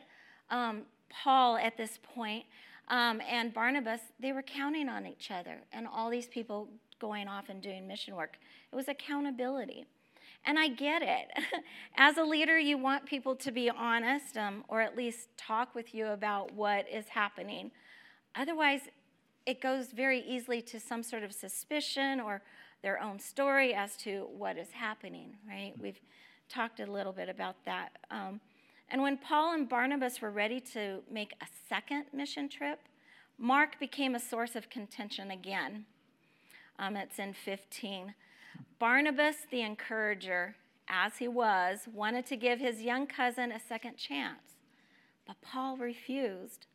[0.50, 2.44] um, Paul at this point
[2.88, 6.68] um, and Barnabas, they were counting on each other and all these people
[7.00, 8.38] going off and doing mission work.
[8.72, 9.86] It was accountability.
[10.44, 11.28] And I get it.
[11.96, 15.94] As a leader, you want people to be honest um, or at least talk with
[15.94, 17.70] you about what is happening.
[18.34, 18.82] Otherwise,
[19.46, 22.42] it goes very easily to some sort of suspicion or
[22.82, 25.74] their own story as to what is happening, right?
[25.80, 26.00] We've
[26.48, 27.90] talked a little bit about that.
[28.10, 28.40] Um,
[28.90, 32.80] and when Paul and Barnabas were ready to make a second mission trip,
[33.38, 35.84] Mark became a source of contention again.
[36.78, 38.14] Um, it's in 15.
[38.78, 40.56] Barnabas, the encourager,
[40.88, 44.56] as he was, wanted to give his young cousin a second chance,
[45.26, 46.66] but Paul refused.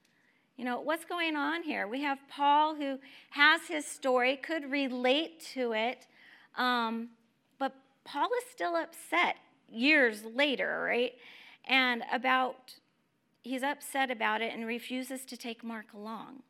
[0.55, 1.85] You know, what's going on here?
[1.85, 2.97] We have Paul who
[3.31, 6.07] has his story, could relate to it,
[6.55, 7.09] um,
[7.59, 7.73] but
[8.05, 9.35] Paul is still upset
[9.69, 11.13] years later, right?
[11.67, 12.75] And about,
[13.41, 16.43] he's upset about it and refuses to take Mark along.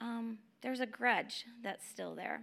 [0.00, 2.42] Um, there's a grudge that's still there.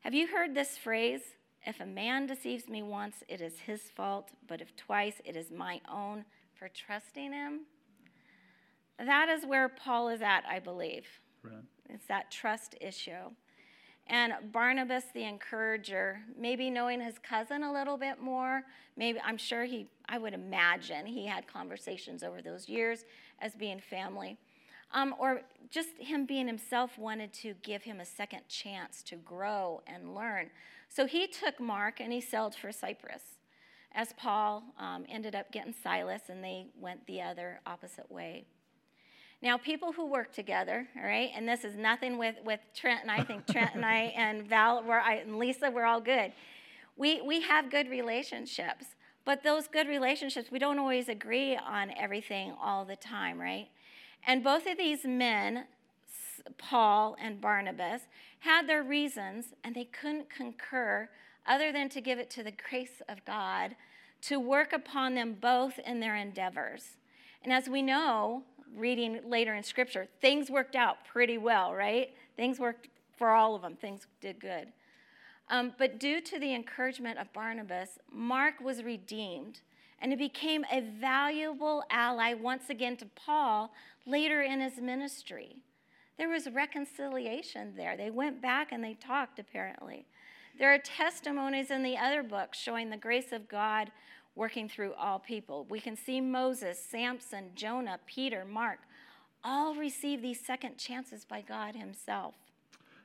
[0.00, 1.20] Have you heard this phrase?
[1.66, 5.50] If a man deceives me once, it is his fault, but if twice, it is
[5.50, 6.24] my own
[6.54, 7.60] for trusting him.
[8.98, 11.06] That is where Paul is at, I believe.
[11.42, 11.64] Right.
[11.88, 13.30] It's that trust issue.
[14.10, 18.64] And Barnabas, the encourager, maybe knowing his cousin a little bit more,
[18.96, 23.04] maybe I'm sure he, I would imagine he had conversations over those years
[23.40, 24.36] as being family.
[24.92, 29.80] Um, or just him being himself wanted to give him a second chance to grow
[29.86, 30.50] and learn.
[30.88, 33.22] So he took Mark and he sailed for Cyprus,
[33.92, 38.46] as Paul um, ended up getting Silas and they went the other opposite way.
[39.42, 43.10] Now, people who work together, all right, and this is nothing with, with Trent and
[43.10, 46.32] I, I think Trent and I and Val we're, I, and Lisa, we're all good.
[46.96, 48.86] We, we have good relationships,
[49.24, 53.68] but those good relationships, we don't always agree on everything all the time, right?
[54.26, 55.64] And both of these men,
[56.58, 58.02] Paul and Barnabas,
[58.40, 61.08] had their reasons, and they couldn't concur
[61.46, 63.74] other than to give it to the grace of God
[64.22, 66.98] to work upon them both in their endeavors.
[67.42, 68.42] And as we know,
[68.74, 72.14] reading later in Scripture, things worked out pretty well, right?
[72.36, 74.68] Things worked for all of them, things did good.
[75.48, 79.60] Um, but due to the encouragement of Barnabas, Mark was redeemed
[80.00, 83.72] and he became a valuable ally once again to Paul
[84.06, 85.56] later in his ministry.
[86.16, 87.96] There was reconciliation there.
[87.96, 90.06] They went back and they talked, apparently.
[90.58, 93.90] There are testimonies in the other books showing the grace of God
[94.34, 95.66] working through all people.
[95.68, 98.78] We can see Moses, Samson, Jonah, Peter, Mark,
[99.42, 102.34] all receive these second chances by God Himself.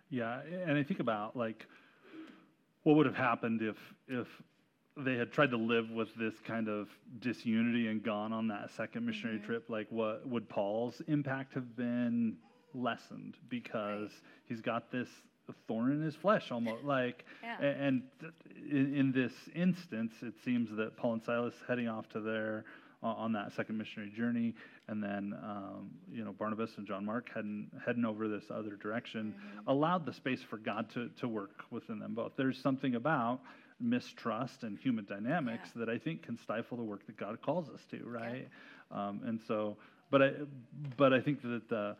[0.10, 1.66] Yeah, and I think about like
[2.84, 4.28] what would have happened if if
[4.98, 6.88] they had tried to live with this kind of
[7.20, 9.46] disunity and gone on that second missionary mm-hmm.
[9.46, 9.66] trip.
[9.70, 12.38] Like, what would Paul's impact have been
[12.74, 14.22] lessened because right.
[14.48, 15.10] he's got this
[15.68, 17.60] thorn in his flesh almost like yeah.
[17.62, 18.04] and
[18.70, 22.66] in, in, this instance it seems that paul and silas heading off to there
[23.04, 24.54] uh, on that second missionary journey
[24.88, 29.34] and then um, you know barnabas and john mark heading heading over this other direction
[29.38, 29.70] mm-hmm.
[29.70, 33.40] allowed the space for god to, to work within them both there's something about
[33.80, 35.80] mistrust and human dynamics yeah.
[35.80, 38.48] that i think can stifle the work that god calls us to right
[38.92, 39.08] yeah.
[39.08, 39.76] um, and so
[40.10, 40.32] but i
[40.98, 41.96] but i think that the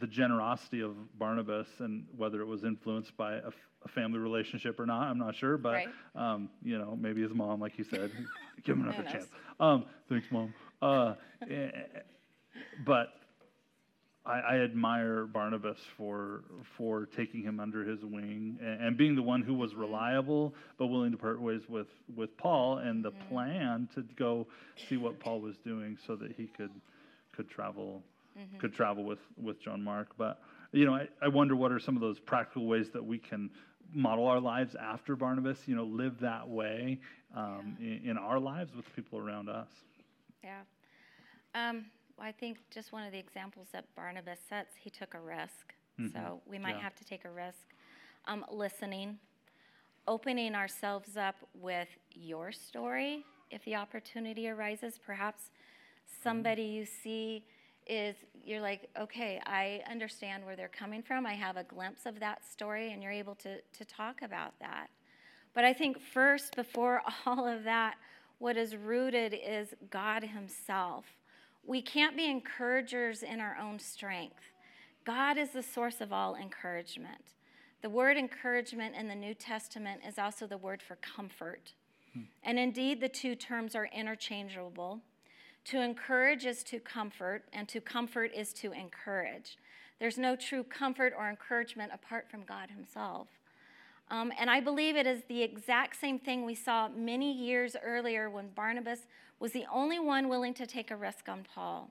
[0.00, 3.50] the generosity of Barnabas and whether it was influenced by a,
[3.84, 5.56] a family relationship or not, I'm not sure.
[5.56, 5.88] But, right.
[6.14, 8.10] um, you know, maybe his mom, like you said,
[8.64, 9.26] give him another chance.
[9.58, 10.54] Um, thanks, mom.
[10.80, 11.14] Uh,
[11.50, 11.70] eh,
[12.84, 13.08] but
[14.24, 16.44] I, I, admire Barnabas for
[16.76, 19.80] for taking him under his wing and, and, being the one who was mm-hmm.
[19.80, 23.28] reliable but willing to part ways with with Paul and the mm-hmm.
[23.28, 24.46] plan to go
[24.88, 26.70] see what Paul was doing so that he could
[27.32, 28.02] could travel
[28.38, 28.58] mm-hmm.
[28.58, 30.08] could travel with with John Mark.
[30.16, 30.40] But
[30.72, 33.50] you know, I, I wonder what are some of those practical ways that we can
[33.94, 35.58] model our lives after Barnabas.
[35.66, 37.00] You know, live that way
[37.36, 37.86] um, yeah.
[37.86, 39.68] in, in, our lives with the people around us.
[40.42, 40.60] Yeah.
[41.54, 41.86] Um,
[42.18, 45.74] well, I think just one of the examples that Barnabas sets, he took a risk.
[46.00, 46.16] Mm-hmm.
[46.16, 46.82] So we might yeah.
[46.82, 47.66] have to take a risk.
[48.26, 49.18] Um, listening,
[50.06, 54.98] opening ourselves up with your story if the opportunity arises.
[55.04, 55.50] Perhaps
[56.22, 57.44] somebody you see
[57.86, 61.26] is you're like, okay, I understand where they're coming from.
[61.26, 64.88] I have a glimpse of that story, and you're able to, to talk about that.
[65.54, 67.96] But I think first, before all of that,
[68.38, 71.04] what is rooted is God Himself.
[71.64, 74.42] We can't be encouragers in our own strength.
[75.04, 77.22] God is the source of all encouragement.
[77.82, 81.72] The word encouragement in the New Testament is also the word for comfort.
[82.14, 82.20] Hmm.
[82.42, 85.00] And indeed, the two terms are interchangeable.
[85.66, 89.56] To encourage is to comfort, and to comfort is to encourage.
[90.00, 93.28] There's no true comfort or encouragement apart from God Himself.
[94.10, 98.28] Um, and I believe it is the exact same thing we saw many years earlier
[98.28, 99.06] when Barnabas
[99.38, 101.90] was the only one willing to take a risk on Paul.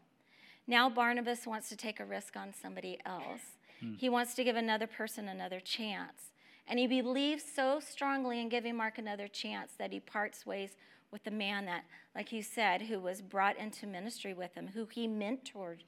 [0.68, 3.42] Now Barnabas wants to take a risk on somebody else.
[3.80, 3.94] Hmm.
[3.96, 6.32] He wants to give another person another chance.
[6.68, 10.76] And he believes so strongly in giving Mark another chance that he parts ways
[11.12, 11.84] with the man that,
[12.16, 15.80] like you said, who was brought into ministry with him, who he mentored,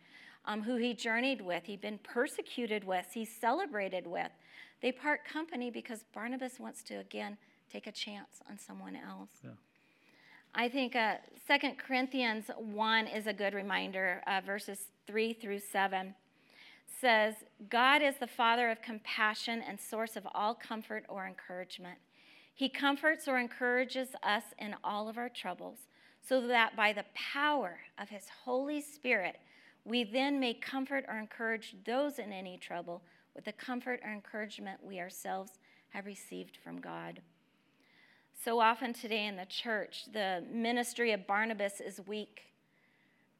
[0.45, 4.31] um, who he journeyed with, he'd been persecuted with, he celebrated with.
[4.81, 7.37] They part company because Barnabas wants to again
[7.71, 9.29] take a chance on someone else.
[9.43, 9.51] Yeah.
[10.53, 11.15] I think uh,
[11.47, 16.13] 2 Corinthians 1 is a good reminder, uh, verses 3 through 7
[17.01, 17.35] says,
[17.69, 21.97] God is the Father of compassion and source of all comfort or encouragement.
[22.53, 25.79] He comforts or encourages us in all of our troubles,
[26.21, 29.37] so that by the power of His Holy Spirit,
[29.85, 33.01] we then may comfort or encourage those in any trouble
[33.35, 37.21] with the comfort or encouragement we ourselves have received from God.
[38.43, 42.41] So often today in the church, the ministry of Barnabas is weak,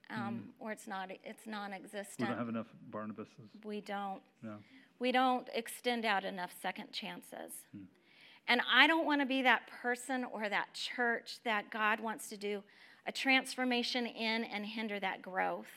[0.09, 0.66] um, mm.
[0.66, 1.09] or it's not.
[1.24, 2.20] It's non-existent.
[2.20, 3.49] We don't have enough Barnabases.
[3.64, 4.22] We don't.
[4.41, 4.55] No.
[4.99, 7.53] We don't extend out enough second chances.
[7.76, 7.86] Mm.
[8.48, 12.38] And I don't want to be that person or that church that God wants to
[12.38, 12.64] do
[13.08, 15.68] a transformation in and hinder that growth.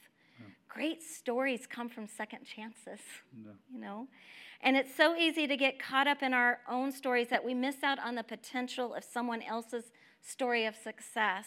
[0.69, 3.01] Great stories come from second chances,
[3.73, 4.09] you know?
[4.61, 7.83] And it's so easy to get caught up in our own stories that we miss
[7.83, 9.85] out on the potential of someone else's
[10.23, 11.47] story of success.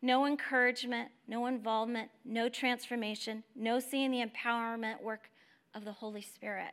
[0.00, 5.30] No encouragement, no involvement, no transformation, no seeing the empowerment work
[5.74, 6.72] of the Holy Spirit.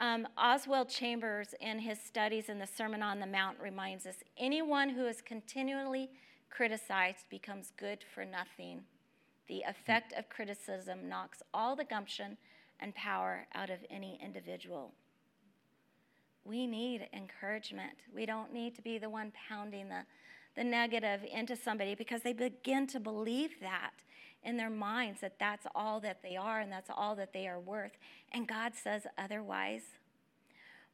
[0.00, 4.90] Um, Oswald Chambers, in his studies in the Sermon on the Mount, reminds us anyone
[4.90, 6.08] who is continually
[6.50, 8.82] criticized becomes good for nothing.
[9.48, 12.36] The effect of criticism knocks all the gumption
[12.78, 14.92] and power out of any individual.
[16.44, 17.98] We need encouragement.
[18.14, 20.02] We don't need to be the one pounding the,
[20.54, 23.90] the negative into somebody because they begin to believe that
[24.42, 27.60] in their minds that that's all that they are and that's all that they are
[27.60, 27.98] worth.
[28.32, 29.82] And God says otherwise.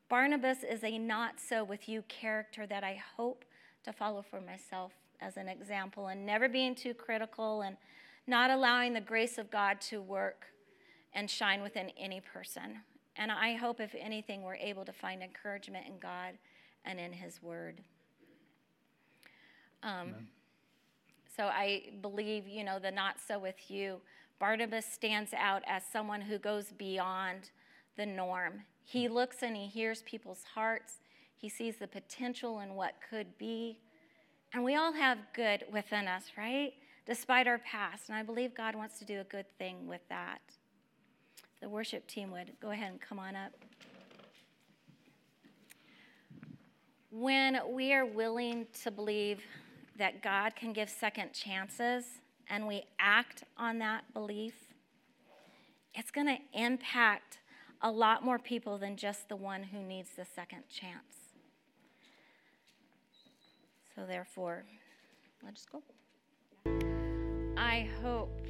[0.09, 3.45] Barnabas is a not so with you character that I hope
[3.85, 7.77] to follow for myself as an example and never being too critical and
[8.27, 10.47] not allowing the grace of God to work
[11.13, 12.81] and shine within any person.
[13.17, 16.35] And I hope, if anything, we're able to find encouragement in God
[16.85, 17.81] and in His Word.
[19.83, 20.15] Um,
[21.37, 24.01] so I believe, you know, the not so with you.
[24.39, 27.51] Barnabas stands out as someone who goes beyond
[27.97, 28.63] the norm.
[28.85, 29.15] He hmm.
[29.15, 31.01] looks and he hears people's hearts.
[31.37, 33.79] He sees the potential in what could be.
[34.53, 36.73] And we all have good within us, right?
[37.07, 38.09] Despite our past.
[38.09, 40.41] And I believe God wants to do a good thing with that.
[41.61, 43.53] The worship team would go ahead and come on up.
[47.11, 49.41] When we are willing to believe
[49.99, 52.05] that God can give second chances
[52.49, 54.55] and we act on that belief,
[55.95, 57.39] it's going to impact
[57.81, 61.35] a lot more people than just the one who needs the second chance.
[63.95, 64.65] So, therefore,
[65.45, 65.83] let's go.
[67.57, 68.41] I hope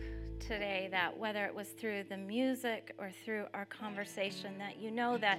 [0.41, 5.19] today that whether it was through the music or through our conversation, that you know
[5.19, 5.39] that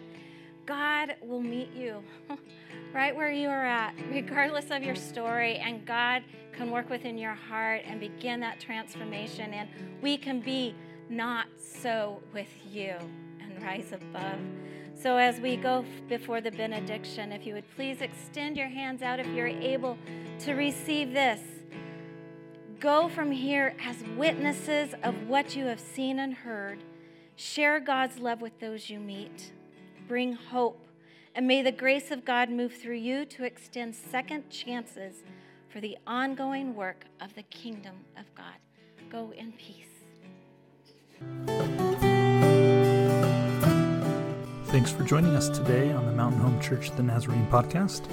[0.66, 2.04] God will meet you
[2.94, 7.34] right where you are at, regardless of your story, and God can work within your
[7.34, 9.54] heart and begin that transformation.
[9.54, 9.70] And
[10.02, 10.76] we can be
[11.10, 12.96] not so with you
[13.42, 14.40] and rise above.
[14.98, 19.20] So, as we go before the benediction, if you would please extend your hands out
[19.20, 19.98] if you're able
[20.40, 21.42] to receive this.
[22.80, 26.80] Go from here as witnesses of what you have seen and heard.
[27.36, 29.52] Share God's love with those you meet.
[30.08, 30.88] Bring hope.
[31.34, 35.24] And may the grace of God move through you to extend second chances
[35.68, 38.56] for the ongoing work of the kingdom of God.
[39.10, 39.86] Go in peace.
[44.68, 48.08] Thanks for joining us today on the Mountain Home Church the Nazarene podcast.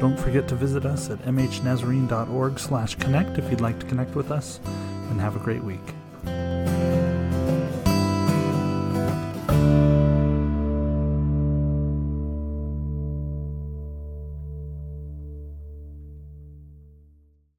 [0.00, 4.30] Don't forget to visit us at mhnazarene.org slash connect if you'd like to connect with
[4.30, 4.60] us,
[5.10, 5.94] and have a great week.